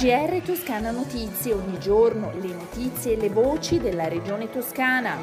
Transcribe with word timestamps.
GR 0.00 0.40
Toscana 0.42 0.92
Notizie, 0.92 1.52
ogni 1.52 1.78
giorno 1.78 2.32
le 2.40 2.54
notizie 2.54 3.12
e 3.12 3.20
le 3.20 3.28
voci 3.28 3.78
della 3.78 4.08
regione 4.08 4.48
toscana. 4.48 5.14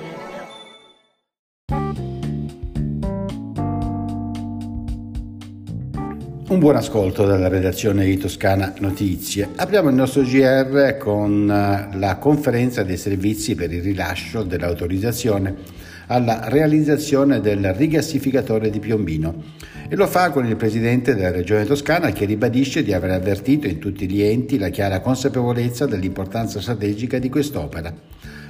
Un 6.49 6.59
buon 6.59 6.75
ascolto 6.75 7.25
dalla 7.25 7.47
redazione 7.47 8.05
di 8.05 8.17
Toscana 8.17 8.71
Notizie. 8.77 9.49
Apriamo 9.55 9.89
il 9.89 9.95
nostro 9.95 10.21
GR 10.21 10.97
con 10.99 11.49
eh, 11.49 11.97
la 11.97 12.17
conferenza 12.17 12.83
dei 12.83 12.97
servizi 12.97 13.55
per 13.55 13.73
il 13.73 13.81
rilascio 13.81 14.43
dell'autorizzazione 14.43 15.55
alla 16.07 16.47
realizzazione 16.49 17.39
del 17.39 17.73
rigassificatore 17.73 18.69
di 18.69 18.79
Piombino 18.79 19.43
e 19.89 19.95
lo 19.95 20.07
fa 20.07 20.31
con 20.31 20.45
il 20.45 20.55
presidente 20.55 21.15
della 21.15 21.31
regione 21.31 21.65
toscana 21.65 22.11
che 22.11 22.25
ribadisce 22.25 22.83
di 22.83 22.93
aver 22.93 23.11
avvertito 23.11 23.67
in 23.67 23.79
tutti 23.79 24.09
gli 24.09 24.21
enti 24.21 24.57
la 24.57 24.69
chiara 24.69 25.01
consapevolezza 25.01 25.85
dell'importanza 25.85 26.61
strategica 26.61 27.19
di 27.19 27.29
quest'opera. 27.29 27.93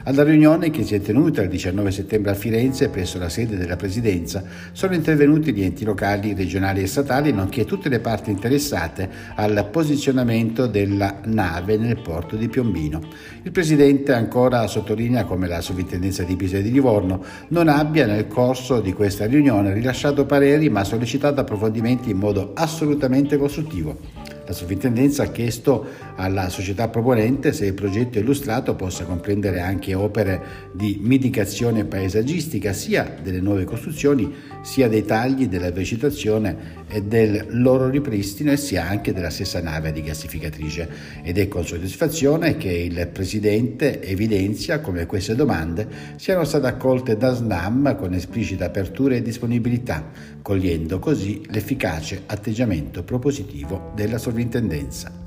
Alla 0.07 0.23
riunione 0.23 0.69
che 0.69 0.85
si 0.85 0.95
è 0.95 1.01
tenuta 1.01 1.41
il 1.41 1.49
19 1.49 1.91
settembre 1.91 2.31
a 2.31 2.33
Firenze 2.33 2.87
presso 2.87 3.17
la 3.17 3.27
sede 3.27 3.57
della 3.57 3.75
Presidenza 3.75 4.41
sono 4.71 4.95
intervenuti 4.95 5.51
gli 5.51 5.61
enti 5.61 5.83
locali, 5.83 6.33
regionali 6.33 6.81
e 6.81 6.87
statali, 6.87 7.33
nonché 7.33 7.65
tutte 7.65 7.89
le 7.89 7.99
parti 7.99 8.29
interessate 8.29 9.09
al 9.35 9.67
posizionamento 9.69 10.65
della 10.65 11.19
nave 11.25 11.75
nel 11.75 11.99
porto 11.99 12.37
di 12.37 12.47
Piombino. 12.47 13.01
Il 13.43 13.51
Presidente 13.51 14.13
ancora 14.13 14.65
sottolinea 14.67 15.25
come 15.25 15.45
la 15.45 15.59
Sovrintendenza 15.59 16.23
di 16.23 16.37
Pisa 16.37 16.55
e 16.55 16.61
di 16.61 16.71
Livorno 16.71 17.21
non 17.49 17.67
abbia 17.67 18.05
nel 18.05 18.27
corso 18.27 18.79
di 18.79 18.93
questa 18.93 19.25
riunione 19.25 19.73
rilasciato 19.73 20.25
pareri 20.25 20.69
ma 20.69 20.85
sollecitato 20.85 21.41
approfondimenti 21.41 22.11
in 22.11 22.17
modo 22.17 22.53
assolutamente 22.53 23.35
costruttivo. 23.35 24.26
La 24.47 24.53
sovrintendenza 24.53 25.23
ha 25.23 25.27
chiesto 25.27 25.85
alla 26.15 26.47
società 26.47 26.87
proponente 26.87 27.51
se 27.51 27.65
il 27.65 27.73
progetto 27.73 28.17
illustrato 28.17 28.75
possa 28.75 29.03
comprendere 29.03 29.59
anche 29.59 29.93
opere 29.93 30.69
di 30.71 30.99
mitigazione 31.01 31.83
paesaggistica 31.83 32.71
sia 32.71 33.17
delle 33.21 33.41
nuove 33.41 33.65
costruzioni 33.65 34.33
sia 34.61 34.87
dei 34.87 35.03
tagli 35.03 35.47
della 35.47 35.71
vegetazione 35.71 36.85
e 36.87 37.03
del 37.03 37.47
loro 37.49 37.89
ripristino 37.89 38.53
e 38.53 38.57
sia 38.57 38.87
anche 38.87 39.11
della 39.11 39.29
stessa 39.29 39.61
nave 39.61 39.91
di 39.91 40.01
gassificatrice 40.01 40.89
ed 41.23 41.37
è 41.37 41.49
con 41.49 41.65
soddisfazione 41.65 42.55
che 42.55 42.71
il 42.71 43.09
Presidente 43.11 44.01
evidenzia 44.01 44.79
come 44.79 45.05
queste 45.05 45.35
domande 45.35 46.15
siano 46.15 46.45
state 46.45 46.67
accolte 46.67 47.17
da 47.17 47.33
SNAM 47.33 47.97
con 47.97 48.13
esplicita 48.13 48.65
apertura 48.65 49.15
e 49.15 49.21
disponibilità, 49.21 50.09
cogliendo 50.41 50.99
così 50.99 51.41
l'efficace 51.49 52.23
atteggiamento 52.27 53.03
propositivo 53.03 53.91
della 53.93 54.17
sovrintendenza. 54.17 54.36
Sovrintendenza. 54.37 55.26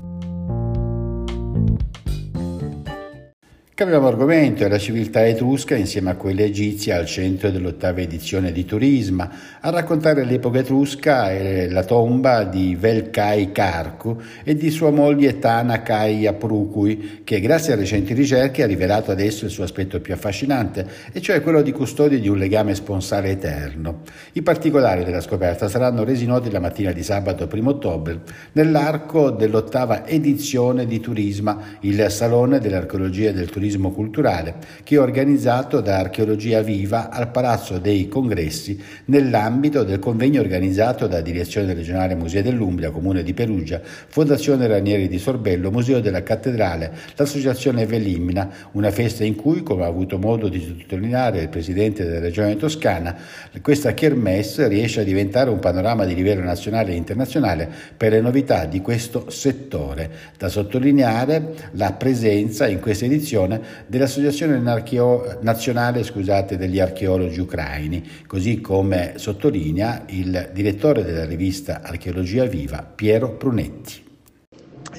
Cambiamo 3.81 4.05
argomento, 4.05 4.67
la 4.67 4.77
civiltà 4.77 5.25
etrusca 5.25 5.73
insieme 5.73 6.11
a 6.11 6.15
quella 6.15 6.43
egizia 6.43 6.97
al 6.97 7.07
centro 7.07 7.49
dell'ottava 7.49 7.99
edizione 7.99 8.51
di 8.51 8.63
Turisma. 8.63 9.27
A 9.59 9.71
raccontare 9.71 10.23
l'epoca 10.23 10.59
etrusca 10.59 11.31
è 11.31 11.67
la 11.67 11.83
tomba 11.83 12.43
di 12.43 12.77
Velkai 12.79 13.51
Karku 13.51 14.21
e 14.43 14.53
di 14.53 14.69
sua 14.69 14.91
moglie 14.91 15.39
Tana 15.39 15.81
Kai 15.81 16.27
Aprukui, 16.27 17.21
che 17.23 17.39
grazie 17.39 17.73
a 17.73 17.75
recenti 17.75 18.13
ricerche 18.13 18.61
ha 18.61 18.67
rivelato 18.67 19.09
adesso 19.09 19.45
il 19.45 19.51
suo 19.51 19.63
aspetto 19.63 19.99
più 19.99 20.13
affascinante, 20.13 20.85
e 21.11 21.19
cioè 21.19 21.41
quello 21.41 21.63
di 21.63 21.71
custode 21.71 22.19
di 22.19 22.27
un 22.27 22.37
legame 22.37 22.75
sponsale 22.75 23.31
eterno. 23.31 24.01
I 24.33 24.43
particolari 24.43 25.03
della 25.03 25.21
scoperta 25.21 25.67
saranno 25.67 26.03
resi 26.03 26.27
noti 26.27 26.51
la 26.51 26.59
mattina 26.59 26.91
di 26.91 27.01
sabato 27.01 27.49
1 27.51 27.67
ottobre 27.67 28.19
nell'arco 28.51 29.31
dell'ottava 29.31 30.05
edizione 30.05 30.85
di 30.85 30.99
Turisma, 30.99 31.77
il 31.79 32.05
Salone 32.09 32.59
dell'Archeologia 32.59 33.29
e 33.29 33.33
del 33.33 33.49
Turismo 33.49 33.69
turismo 33.71 33.91
culturale 33.91 34.55
che 34.83 34.95
è 34.95 34.99
organizzato 34.99 35.79
da 35.79 35.97
Archeologia 35.97 36.61
Viva 36.61 37.09
al 37.09 37.31
Palazzo 37.31 37.77
dei 37.79 38.09
Congressi 38.09 38.81
nell'ambito 39.05 39.83
del 39.83 39.99
convegno 39.99 40.41
organizzato 40.41 41.07
da 41.07 41.21
Direzione 41.21 41.73
Regionale 41.73 42.15
Musei 42.15 42.41
dell'Umbria, 42.41 42.91
Comune 42.91 43.23
di 43.23 43.33
Perugia, 43.33 43.79
Fondazione 43.81 44.67
Ranieri 44.67 45.07
di 45.07 45.17
Sorbello, 45.17 45.71
Museo 45.71 46.01
della 46.01 46.23
Cattedrale, 46.23 46.91
l'Associazione 47.15 47.85
Velimina, 47.85 48.49
una 48.73 48.91
festa 48.91 49.23
in 49.23 49.35
cui, 49.35 49.63
come 49.63 49.83
ha 49.83 49.87
avuto 49.87 50.17
modo 50.17 50.49
di 50.49 50.59
sottolineare 50.59 51.41
il 51.41 51.49
Presidente 51.49 52.03
della 52.03 52.19
Regione 52.19 52.57
Toscana, 52.57 53.15
questa 53.61 53.93
Kermesse 53.93 54.67
riesce 54.67 55.01
a 55.01 55.03
diventare 55.03 55.49
un 55.49 55.59
panorama 55.59 56.05
di 56.05 56.15
livello 56.15 56.43
nazionale 56.43 56.91
e 56.91 56.95
internazionale 56.95 57.69
per 57.95 58.11
le 58.11 58.21
novità 58.21 58.65
di 58.65 58.81
questo 58.81 59.29
settore. 59.29 60.09
Da 60.37 60.49
sottolineare 60.49 61.69
la 61.73 61.93
presenza 61.93 62.67
in 62.67 62.79
questa 62.79 63.05
edizione 63.05 63.50
dell'Associazione 63.87 64.59
Nazionale 64.59 66.03
scusate, 66.03 66.57
degli 66.57 66.79
Archeologi 66.79 67.39
Ucraini, 67.39 68.03
così 68.27 68.61
come 68.61 69.13
sottolinea 69.15 70.03
il 70.09 70.49
direttore 70.53 71.03
della 71.03 71.25
rivista 71.25 71.81
Archeologia 71.81 72.45
Viva, 72.45 72.83
Piero 72.83 73.31
Prunetti. 73.31 74.09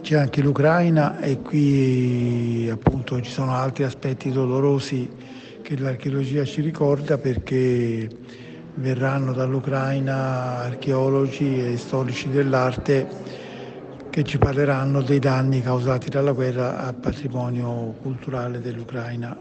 C'è 0.00 0.16
anche 0.16 0.40
l'Ucraina 0.40 1.20
e 1.20 1.40
qui 1.40 2.68
appunto 2.70 3.20
ci 3.20 3.30
sono 3.30 3.52
altri 3.52 3.84
aspetti 3.84 4.32
dolorosi 4.32 5.08
che 5.62 5.78
l'archeologia 5.78 6.44
ci 6.44 6.60
ricorda 6.60 7.18
perché 7.18 8.08
verranno 8.74 9.32
dall'Ucraina 9.32 10.58
archeologi 10.60 11.72
e 11.72 11.76
storici 11.76 12.30
dell'arte 12.30 13.06
che 14.12 14.24
ci 14.24 14.36
parleranno 14.36 15.00
dei 15.00 15.18
danni 15.18 15.62
causati 15.62 16.10
dalla 16.10 16.32
guerra 16.32 16.84
al 16.84 16.94
patrimonio 16.96 17.94
culturale 18.02 18.60
dell'Ucraina. 18.60 19.34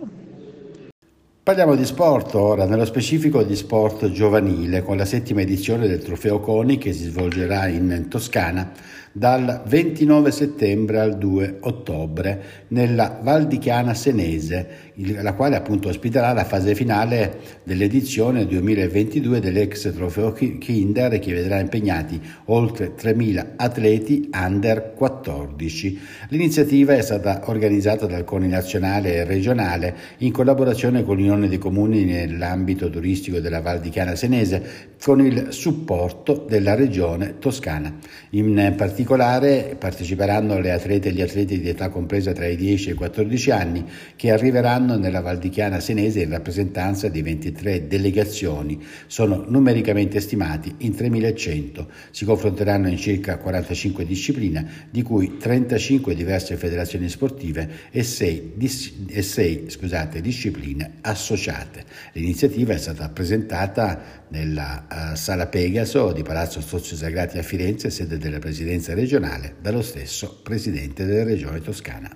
Parliamo 1.44 1.76
di 1.76 1.84
sport 1.84 2.34
ora, 2.36 2.66
nello 2.66 2.86
specifico 2.86 3.44
di 3.44 3.58
sport 3.58 4.10
giovanile, 4.12 4.82
con 4.82 4.96
la 4.96 5.04
settima 5.04 5.42
edizione 5.42 5.90
del 5.90 6.02
Trofeo 6.02 6.40
Coni 6.40 6.78
che 6.78 6.94
si 6.94 7.04
svolgerà 7.04 7.68
in 7.68 8.06
Toscana 8.08 8.72
dal 9.14 9.64
29 9.68 10.32
settembre 10.32 11.00
al 11.00 11.18
2 11.18 11.58
ottobre 11.62 12.44
nella 12.70 13.20
Val 13.22 13.48
di 13.48 13.58
Chiana 13.58 13.94
Senese, 13.94 14.90
la 14.96 15.34
quale 15.34 15.56
appunto 15.56 15.90
ospiterà 15.90 16.32
la 16.32 16.46
fase 16.46 16.76
finale 16.76 17.40
dell'edizione 17.64 18.46
2022 18.46 19.40
dell'ex 19.40 19.94
Trofeo 19.94 20.32
Kinder 20.32 21.20
che 21.20 21.34
vedrà 21.34 21.60
impegnati 21.60 22.22
oltre 22.46 22.94
3.000 22.96 23.48
atleti 23.58 24.30
under 24.34 24.94
14. 24.96 26.00
L'iniziativa 26.30 26.94
è 26.94 27.02
stata 27.02 27.42
organizzata 27.46 28.06
dal 28.06 28.24
CONI 28.24 28.48
nazionale 28.48 29.16
e 29.16 29.24
regionale 29.26 29.96
in 30.20 30.32
collaborazione 30.32 31.04
con 31.04 31.18
l'Unione 31.18 31.50
dei 31.50 31.58
Comuni 31.58 32.06
nell'ambito 32.06 32.90
turistico 32.90 33.40
della 33.40 33.62
Val 33.62 33.82
di 33.82 33.90
Chiana 33.90 34.16
Senese 34.16 34.90
con 35.04 35.20
il 35.20 35.48
supporto 35.50 36.46
della 36.48 36.76
regione 36.76 37.40
toscana. 37.40 37.94
In 38.32 38.74
particolare 38.78 39.00
particolare 39.02 39.76
parteciperanno 39.80 40.60
le 40.60 40.72
atlete 40.72 41.10
e 41.10 41.12
gli 41.12 41.22
atleti 41.22 41.60
di 41.60 41.70
età 41.70 41.90
compresa 41.90 42.34
tra 42.34 42.46
i 42.46 42.56
10 42.56 42.90
e 42.90 42.92
i 42.92 42.96
14 42.96 43.50
anni 43.50 43.84
che 44.16 44.30
arriveranno 44.30 44.96
nella 44.96 45.22
Valdichiana 45.22 45.80
Senese 45.80 46.22
in 46.22 46.30
rappresentanza 46.30 47.08
di 47.08 47.24
23 47.24 47.88
delegazioni. 47.88 48.80
Sono 49.08 49.44
numericamente 49.48 50.20
stimati 50.20 50.76
in 50.80 50.92
3.100. 50.92 51.86
Si 52.12 52.26
confronteranno 52.26 52.90
in 52.90 52.98
circa 52.98 53.38
45 53.38 54.06
discipline, 54.06 54.88
di 54.92 55.02
cui 55.02 55.38
35 55.38 56.14
diverse 56.14 56.56
federazioni 56.56 57.10
sportive 57.10 57.70
e 57.90 58.04
6, 58.04 58.52
dis- 58.54 58.94
e 59.08 59.24
6 59.24 59.66
scusate, 59.70 60.22
discipline 60.22 60.98
associate. 61.02 61.86
L'iniziativa 62.14 62.74
è 62.74 62.78
stata 62.78 63.10
presentata 63.10 64.22
nella 64.28 64.86
uh, 64.90 65.16
Sala 65.16 65.48
Pegaso 65.48 66.12
di 66.12 66.22
Palazzo 66.24 66.62
Strozzi 66.62 66.96
Sagrati 66.96 67.38
a 67.38 67.42
Firenze, 67.42 67.90
sede 67.90 68.18
della 68.18 68.40
Presidenza 68.40 68.91
regionale, 68.94 69.56
dallo 69.62 69.82
stesso 69.82 70.40
Presidente 70.44 71.06
della 71.06 71.24
Regione 71.24 71.62
Toscana. 71.62 72.10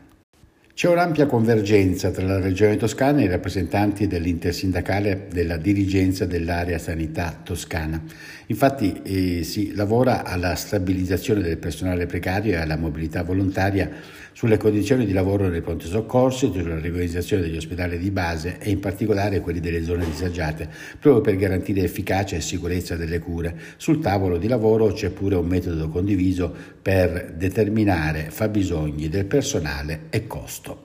C'è 0.76 0.90
un'ampia 0.90 1.26
convergenza 1.26 2.12
tra 2.12 2.26
la 2.26 2.38
Regione 2.38 2.76
Toscana 2.76 3.22
e 3.22 3.24
i 3.24 3.28
rappresentanti 3.30 4.08
dell'intersindacale 4.08 5.28
della 5.32 5.56
dirigenza 5.56 6.26
dell'area 6.26 6.78
sanità 6.80 7.40
toscana. 7.42 8.04
Infatti 8.48 9.02
eh, 9.04 9.44
si 9.44 9.74
lavora 9.74 10.26
alla 10.26 10.54
stabilizzazione 10.56 11.42
del 11.42 11.60
personale 11.60 12.08
precario 12.08 12.52
e 12.52 12.58
alla 12.58 12.76
mobilità 12.76 13.24
volontaria 13.24 13.90
sulle 14.36 14.58
condizioni 14.58 15.06
di 15.06 15.14
lavoro 15.14 15.48
nei 15.48 15.62
pronti 15.62 15.88
soccorsi, 15.88 16.52
sulla 16.52 16.78
riorganizzazione 16.78 17.42
degli 17.42 17.56
ospedali 17.56 17.98
di 17.98 18.12
base 18.12 18.58
e 18.60 18.70
in 18.70 18.82
particolare 18.82 19.40
quelli 19.40 19.62
delle 19.62 19.82
zone 19.82 20.04
disagiate, 20.04 20.70
proprio 21.00 21.22
per 21.22 21.38
garantire 21.38 21.84
efficacia 21.84 22.36
e 22.36 22.42
sicurezza 22.42 22.98
delle 22.98 23.20
cure. 23.20 23.58
Sul 23.78 24.02
tavolo 24.02 24.38
di 24.38 24.50
lavoro 24.50 24.92
c'è 24.92 25.10
pure 25.12 25.36
un 25.36 25.48
metodo 25.48 25.88
condiviso 25.88 26.54
per 26.82 27.34
determinare 27.38 28.28
fabbisogni 28.30 29.08
del 29.08 29.26
personale 29.26 30.08
e 30.10 30.28
costo. 30.28 30.85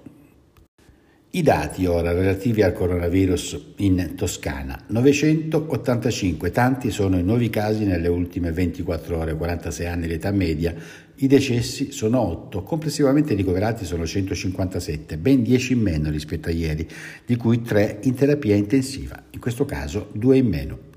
I 1.32 1.42
dati 1.42 1.86
ora 1.86 2.10
relativi 2.10 2.60
al 2.62 2.72
coronavirus 2.72 3.74
in 3.76 4.14
Toscana. 4.16 4.82
985, 4.88 6.50
tanti 6.50 6.90
sono 6.90 7.16
i 7.18 7.22
nuovi 7.22 7.48
casi 7.50 7.84
nelle 7.84 8.08
ultime 8.08 8.50
24 8.50 9.16
ore, 9.16 9.36
46 9.36 9.86
anni 9.86 10.08
l'età 10.08 10.32
media. 10.32 10.74
I 11.14 11.28
decessi 11.28 11.92
sono 11.92 12.18
8, 12.18 12.64
complessivamente 12.64 13.34
ricoverati 13.34 13.84
sono 13.84 14.04
157, 14.04 15.18
ben 15.18 15.44
10 15.44 15.72
in 15.74 15.80
meno 15.80 16.10
rispetto 16.10 16.48
a 16.48 16.50
ieri, 16.50 16.88
di 17.24 17.36
cui 17.36 17.62
3 17.62 18.00
in 18.02 18.14
terapia 18.14 18.56
intensiva, 18.56 19.22
in 19.30 19.38
questo 19.38 19.64
caso 19.64 20.08
2 20.10 20.36
in 20.36 20.46
meno. 20.48 20.89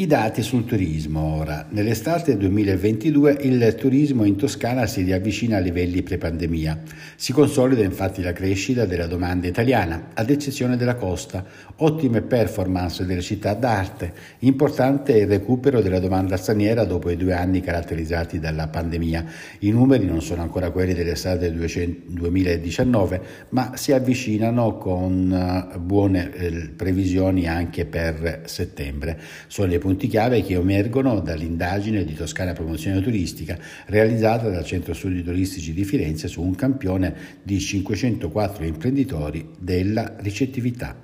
I 0.00 0.06
dati 0.06 0.40
sul 0.40 0.64
turismo 0.64 1.20
ora. 1.20 1.66
Nell'estate 1.68 2.38
2022 2.38 3.36
il 3.42 3.74
turismo 3.74 4.24
in 4.24 4.34
Toscana 4.34 4.86
si 4.86 5.02
riavvicina 5.02 5.58
a 5.58 5.60
livelli 5.60 6.02
pre-pandemia. 6.02 6.80
Si 7.16 7.34
consolida 7.34 7.82
infatti 7.82 8.22
la 8.22 8.32
crescita 8.32 8.86
della 8.86 9.06
domanda 9.06 9.46
italiana, 9.46 10.12
ad 10.14 10.30
eccezione 10.30 10.78
della 10.78 10.94
costa. 10.94 11.44
Ottime 11.82 12.22
performance 12.22 13.04
delle 13.04 13.20
città 13.20 13.52
d'arte. 13.52 14.14
Importante 14.38 15.18
il 15.18 15.26
recupero 15.26 15.82
della 15.82 15.98
domanda 15.98 16.38
straniera 16.38 16.84
dopo 16.84 17.10
i 17.10 17.16
due 17.18 17.34
anni 17.34 17.60
caratterizzati 17.60 18.38
dalla 18.38 18.68
pandemia. 18.68 19.26
I 19.58 19.70
numeri 19.70 20.06
non 20.06 20.22
sono 20.22 20.40
ancora 20.40 20.70
quelli 20.70 20.94
dell'estate 20.94 21.52
2019, 21.52 23.20
ma 23.50 23.72
si 23.74 23.92
avvicinano 23.92 24.78
con 24.78 25.30
eh, 25.74 25.78
buone 25.78 26.32
eh, 26.32 26.70
previsioni 26.74 27.46
anche 27.46 27.84
per 27.84 28.44
settembre. 28.46 29.20
Sono 29.46 29.68
le 29.68 29.78
punti 29.90 30.06
chiave 30.06 30.44
che 30.44 30.54
emergono 30.54 31.18
dall'indagine 31.18 32.04
di 32.04 32.14
Toscana 32.14 32.52
Promozione 32.52 33.02
Turistica 33.02 33.58
realizzata 33.86 34.48
dal 34.48 34.64
Centro 34.64 34.94
Studi 34.94 35.24
Turistici 35.24 35.72
di 35.72 35.82
Firenze 35.82 36.28
su 36.28 36.40
un 36.42 36.54
campione 36.54 37.12
di 37.42 37.58
504 37.58 38.64
imprenditori 38.66 39.48
della 39.58 40.14
ricettività. 40.18 40.94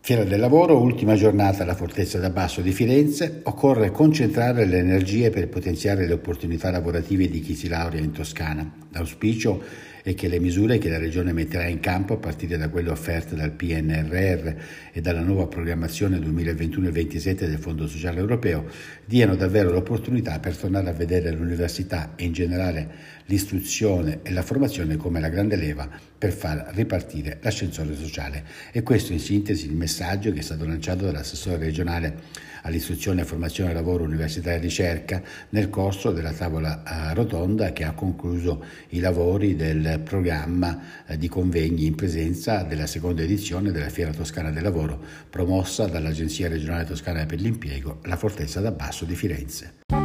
Fiera 0.00 0.22
del 0.22 0.38
lavoro, 0.38 0.80
ultima 0.80 1.16
giornata 1.16 1.64
alla 1.64 1.74
Fortezza 1.74 2.20
da 2.20 2.30
Basso 2.30 2.60
di 2.60 2.70
Firenze, 2.70 3.40
occorre 3.42 3.90
concentrare 3.90 4.66
le 4.66 4.78
energie 4.78 5.30
per 5.30 5.48
potenziare 5.48 6.06
le 6.06 6.12
opportunità 6.12 6.70
lavorative 6.70 7.28
di 7.28 7.40
chi 7.40 7.56
si 7.56 7.66
laurea 7.66 8.00
in 8.00 8.12
Toscana. 8.12 8.70
L'auspicio 8.92 9.60
e 10.06 10.12
che 10.12 10.28
le 10.28 10.38
misure 10.38 10.76
che 10.76 10.90
la 10.90 10.98
Regione 10.98 11.32
metterà 11.32 11.66
in 11.66 11.80
campo 11.80 12.12
a 12.12 12.18
partire 12.18 12.58
da 12.58 12.68
quelle 12.68 12.90
offerte 12.90 13.34
dal 13.34 13.52
PNRR 13.52 14.52
e 14.92 15.00
dalla 15.00 15.22
nuova 15.22 15.46
programmazione 15.46 16.18
2021-2027 16.18 17.46
del 17.46 17.58
Fondo 17.58 17.86
Sociale 17.86 18.20
Europeo 18.20 18.66
diano 19.06 19.34
davvero 19.34 19.70
l'opportunità 19.70 20.38
per 20.40 20.58
tornare 20.58 20.90
a 20.90 20.92
vedere 20.92 21.30
l'università 21.32 22.12
e 22.16 22.24
in 22.24 22.32
generale 22.32 22.88
l'istruzione 23.24 24.20
e 24.22 24.30
la 24.30 24.42
formazione 24.42 24.96
come 24.96 25.20
la 25.20 25.30
grande 25.30 25.56
leva 25.56 25.88
per 26.24 26.32
far 26.32 26.70
ripartire 26.72 27.36
l'ascensore 27.42 27.94
sociale. 27.94 28.44
E 28.72 28.82
questo 28.82 29.12
in 29.12 29.18
sintesi 29.20 29.66
il 29.66 29.74
messaggio 29.74 30.32
che 30.32 30.38
è 30.38 30.42
stato 30.42 30.66
lanciato 30.66 31.04
dall'assessore 31.04 31.58
regionale 31.58 32.16
all'istruzione, 32.62 33.26
formazione, 33.26 33.74
lavoro, 33.74 34.04
università 34.04 34.54
e 34.54 34.56
ricerca 34.56 35.20
nel 35.50 35.68
corso 35.68 36.12
della 36.12 36.32
tavola 36.32 37.10
eh, 37.10 37.12
rotonda 37.12 37.74
che 37.74 37.84
ha 37.84 37.92
concluso 37.92 38.64
i 38.90 39.00
lavori 39.00 39.54
del 39.54 40.00
programma 40.02 41.04
eh, 41.06 41.18
di 41.18 41.28
convegni 41.28 41.84
in 41.84 41.94
presenza 41.94 42.62
della 42.62 42.86
seconda 42.86 43.20
edizione 43.20 43.70
della 43.70 43.90
Fiera 43.90 44.12
Toscana 44.12 44.50
del 44.50 44.62
Lavoro 44.62 44.98
promossa 45.28 45.84
dall'Agenzia 45.88 46.48
regionale 46.48 46.86
toscana 46.86 47.26
per 47.26 47.38
l'impiego 47.38 47.98
La 48.04 48.16
Fortezza 48.16 48.60
da 48.60 48.70
Basso 48.70 49.04
di 49.04 49.14
Firenze. 49.14 50.03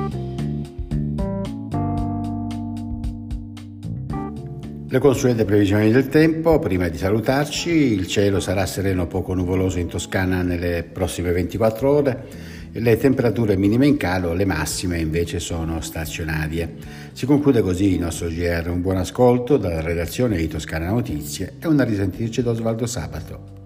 Le 4.92 4.98
consuete 4.98 5.46
previsioni 5.46 5.92
del 5.92 6.08
tempo, 6.08 6.58
prima 6.58 6.88
di 6.88 6.98
salutarci, 6.98 7.70
il 7.70 8.08
cielo 8.08 8.40
sarà 8.40 8.66
sereno 8.66 9.06
poco 9.06 9.36
nuvoloso 9.36 9.78
in 9.78 9.86
Toscana 9.86 10.42
nelle 10.42 10.82
prossime 10.82 11.32
24 11.32 11.92
ore, 11.92 12.28
le 12.72 12.98
temperature 12.98 13.56
minime 13.56 13.86
in 13.86 13.98
calo, 13.98 14.34
le 14.34 14.46
massime 14.46 14.98
invece 14.98 15.40
sono 15.40 15.80
stazionarie. 15.80 16.78
Si 17.14 17.28
conclude 17.28 17.62
così 17.62 17.94
il 17.94 18.00
nostro 18.00 18.30
GR, 18.30 18.68
un 18.70 18.82
buon 18.82 18.98
ascolto 18.98 19.58
dalla 19.58 19.82
redazione 19.82 20.38
di 20.38 20.48
Toscana 20.48 20.90
Notizie 20.90 21.58
e 21.60 21.68
una 21.68 21.84
risentirci 21.84 22.42
da 22.42 22.50
Osvaldo 22.50 22.88
Sabato. 22.88 23.58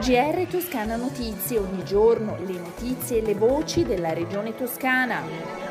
GR 0.00 0.46
Toscana 0.48 0.96
Notizie, 0.96 1.58
ogni 1.58 1.84
giorno 1.84 2.38
le 2.46 2.58
notizie 2.58 3.18
e 3.18 3.26
le 3.26 3.34
voci 3.34 3.84
della 3.84 4.14
regione 4.14 4.54
toscana. 4.54 5.61